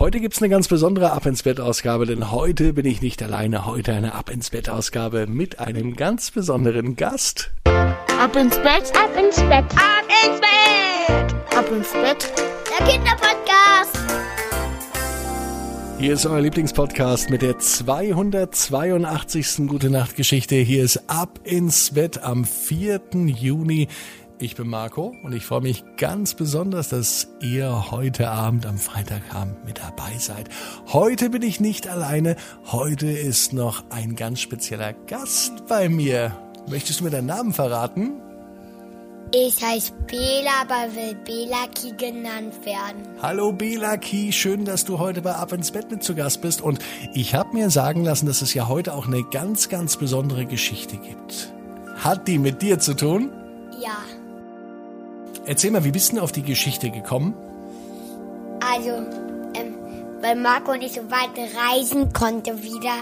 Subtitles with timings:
[0.00, 3.66] Heute gibt's eine ganz besondere Ab ins Bett Ausgabe, denn heute bin ich nicht alleine.
[3.66, 7.50] Heute eine Ab ins Bett Ausgabe mit einem ganz besonderen Gast.
[7.66, 12.32] Ab ins Bett, ab ins Bett, ab ins Bett, ab ins Bett,
[12.70, 13.98] der Kinderpodcast.
[15.98, 19.68] Hier ist euer Lieblingspodcast mit der 282.
[19.68, 20.54] Gute Nacht Geschichte.
[20.54, 23.02] Hier ist Ab ins Bett am 4.
[23.26, 23.88] Juni.
[24.42, 29.66] Ich bin Marco und ich freue mich ganz besonders, dass ihr heute Abend am Freitagabend
[29.66, 30.48] mit dabei seid.
[30.90, 32.36] Heute bin ich nicht alleine.
[32.72, 36.34] Heute ist noch ein ganz spezieller Gast bei mir.
[36.70, 38.12] Möchtest du mir deinen Namen verraten?
[39.34, 43.06] Ich heiße Bela, aber will Belaki genannt werden.
[43.20, 46.62] Hallo Belaki, schön, dass du heute bei Ab ins Bett mit zu Gast bist.
[46.62, 46.78] Und
[47.12, 50.96] ich habe mir sagen lassen, dass es ja heute auch eine ganz, ganz besondere Geschichte
[50.96, 51.52] gibt.
[51.96, 53.30] Hat die mit dir zu tun?
[53.78, 53.98] Ja.
[55.46, 57.34] Erzähl mal, wie bist du auf die Geschichte gekommen?
[58.60, 58.90] Also,
[59.54, 59.74] ähm,
[60.20, 62.94] weil Marco nicht so weit reisen konnte wieder,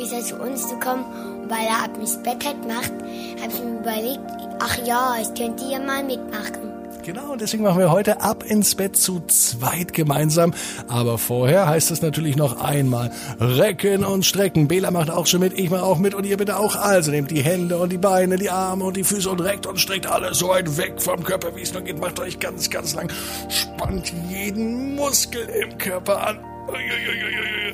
[0.00, 1.04] ist er zu uns gekommen.
[1.42, 4.20] Und weil er ab ins Bett halt macht, habe ich mir überlegt,
[4.60, 6.73] ach ja, ich könnte ja mal mitmachen.
[7.04, 10.54] Genau, und deswegen machen wir heute ab ins Bett zu zweit gemeinsam.
[10.88, 14.68] Aber vorher heißt es natürlich noch einmal recken und strecken.
[14.68, 16.76] Bela macht auch schon mit, ich mache auch mit und ihr bitte auch.
[16.76, 19.78] Also nehmt die Hände und die Beine, die Arme und die Füße und reckt und
[19.78, 22.00] streckt alles so weit weg vom Körper, wie es nur geht.
[22.00, 23.12] Macht euch ganz, ganz lang.
[23.50, 26.38] Spannt jeden Muskel im Körper an.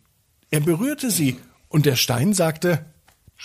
[0.50, 2.86] Er berührte sie, und der Stein sagte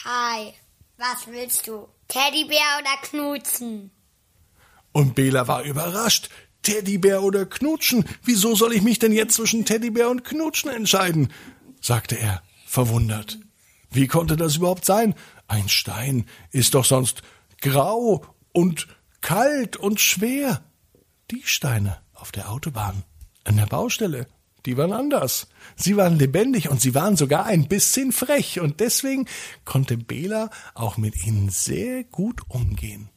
[0.06, 0.54] Hi,
[0.96, 1.90] was willst du?
[2.08, 3.92] Teddybär oder Knutzen?
[4.92, 6.30] Und Bela war überrascht.
[6.62, 8.06] Teddybär oder Knutschen?
[8.24, 11.34] Wieso soll ich mich denn jetzt zwischen Teddybär und Knutschen entscheiden?
[11.82, 13.40] sagte er, verwundert.
[13.90, 15.16] Wie konnte das überhaupt sein?
[15.48, 17.24] Ein Stein ist doch sonst
[17.62, 18.88] grau und
[19.22, 20.62] kalt und schwer.
[21.32, 23.04] Die Steine auf der Autobahn,
[23.44, 24.28] an der Baustelle,
[24.66, 25.48] die waren anders.
[25.76, 29.28] Sie waren lebendig und sie waren sogar ein bisschen frech und deswegen
[29.66, 33.10] konnte Bela auch mit ihnen sehr gut umgehen.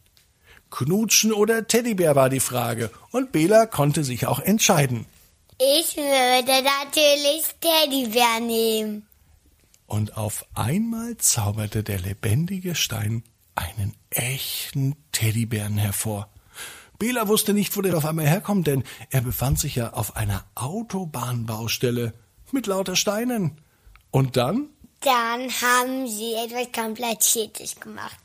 [0.74, 5.06] Knutschen oder Teddybär war die Frage, und Bela konnte sich auch entscheiden.
[5.58, 9.06] Ich würde natürlich Teddybär nehmen.
[9.86, 13.22] Und auf einmal zauberte der lebendige Stein
[13.54, 16.28] einen echten Teddybären hervor.
[16.98, 20.44] Bela wusste nicht, wo der auf einmal herkommt, denn er befand sich ja auf einer
[20.56, 22.14] Autobahnbaustelle
[22.50, 23.60] mit lauter Steinen.
[24.10, 24.70] Und dann?
[25.02, 28.23] Dann haben sie etwas Kompliziertes gemacht.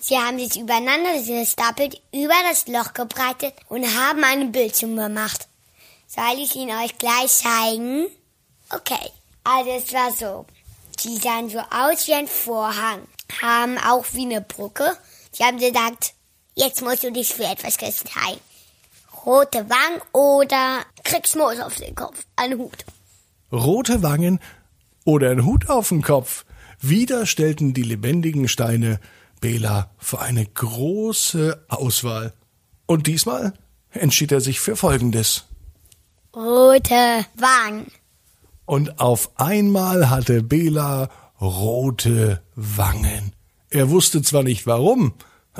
[0.00, 5.48] Sie haben sich übereinander gestapelt, über das Loch gebreitet und haben eine Bildschirm gemacht.
[6.06, 8.06] Soll ich ihn euch gleich zeigen?
[8.70, 9.10] Okay,
[9.44, 10.46] also es war so.
[10.98, 13.02] Sie sahen so aus wie ein Vorhang,
[13.42, 14.96] haben auch wie eine Brücke.
[15.32, 16.14] Sie haben gesagt,
[16.54, 18.40] jetzt musst du dich für etwas entscheiden.
[19.26, 22.84] Rote Wangen oder kriegst Moos auf den Kopf, einen Hut.
[23.52, 24.40] Rote Wangen
[25.04, 26.44] oder ein Hut auf den Kopf.
[26.80, 29.00] Wieder stellten die lebendigen Steine
[29.40, 32.32] Bela für eine große Auswahl.
[32.86, 33.54] Und diesmal
[33.90, 35.44] entschied er sich für Folgendes.
[36.34, 37.90] Rote Wangen.
[38.64, 43.32] Und auf einmal hatte Bela rote Wangen.
[43.70, 45.14] Er wusste zwar nicht warum,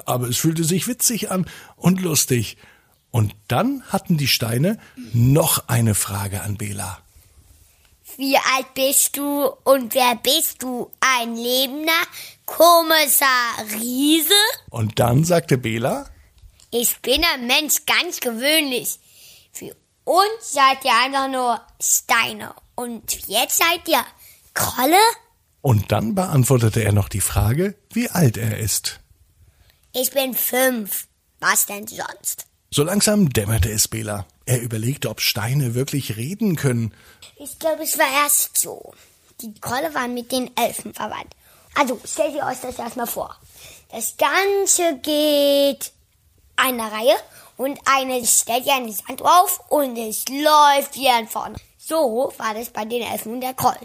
[0.06, 1.46] aber es fühlte sich witzig an
[1.76, 2.56] und lustig.
[3.10, 4.78] Und dann hatten die Steine
[5.12, 6.98] noch eine Frage an Bela.
[8.18, 10.90] Wie alt bist du und wer bist du?
[11.00, 12.02] Ein lebender
[12.44, 14.34] Kommissar Riese?
[14.70, 16.10] Und dann sagte Bela,
[16.70, 18.98] Ich bin ein Mensch ganz gewöhnlich.
[19.52, 19.74] Für
[20.04, 22.54] uns seid ihr einfach nur Steine.
[22.74, 24.04] Und jetzt seid ihr
[24.54, 24.96] Krolle?
[25.60, 29.00] und dann beantwortete er noch die Frage, wie alt er ist.
[29.92, 31.06] Ich bin fünf.
[31.40, 32.46] Was denn sonst?
[32.70, 34.26] So langsam dämmerte es Bela.
[34.48, 36.94] Er überlegte, ob Steine wirklich reden können.
[37.36, 38.94] Ich glaube, es war erst so.
[39.42, 41.36] Die Krolle waren mit den Elfen verwandt.
[41.74, 43.36] Also, stellt ihr euch das erstmal vor.
[43.92, 45.92] Das Ganze geht
[46.56, 47.14] eine Reihe
[47.58, 51.56] und eine stellt ihr eine Sand auf und es läuft wieder vorne.
[51.76, 53.76] So war das bei den Elfen und der Kroll.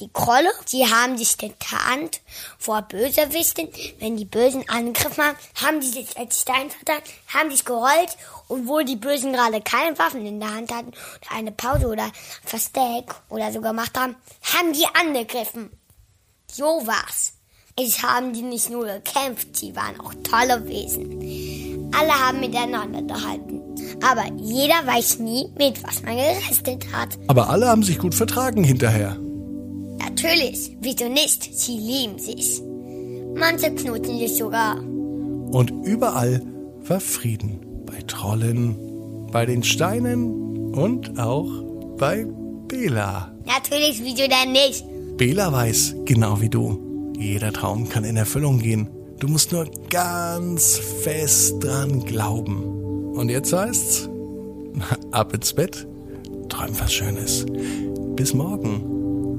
[0.00, 2.20] Die Krolle, die haben sich getarnt
[2.58, 3.68] vor Bösewichten.
[3.98, 8.16] Wenn die Bösen angegriffen haben, haben die sich als Stein vertan, haben sich gerollt
[8.48, 12.10] und wo die Bösen gerade keine Waffen in der Hand hatten oder eine Pause oder
[12.44, 14.16] Versteck oder so gemacht haben,
[14.54, 15.70] haben die angegriffen.
[16.50, 17.34] So war's.
[17.76, 21.90] Es haben die nicht nur gekämpft, sie waren auch tolle Wesen.
[21.92, 23.60] Alle haben miteinander gehalten.
[24.02, 27.10] Aber jeder weiß nie, mit was man gerestet hat.
[27.26, 29.18] Aber alle haben sich gut vertragen hinterher.
[29.98, 31.58] Natürlich, wieso nicht?
[31.58, 32.62] Sie lieben sich.
[33.36, 34.78] Manche knoten sich sogar.
[34.78, 36.42] Und überall
[36.86, 37.60] war Frieden.
[37.86, 38.76] Bei Trollen,
[39.30, 41.48] bei den Steinen und auch
[41.98, 42.26] bei
[42.68, 43.34] Bela.
[43.44, 44.84] Natürlich, wieso denn nicht?
[45.16, 48.88] Bela weiß, genau wie du, jeder Traum kann in Erfüllung gehen.
[49.20, 53.14] Du musst nur ganz fest dran glauben.
[53.14, 54.08] Und jetzt heißt's,
[55.12, 55.86] ab ins Bett,
[56.48, 57.46] träum was Schönes.
[58.16, 58.93] Bis morgen,